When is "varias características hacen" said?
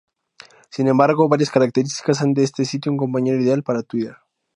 1.29-2.33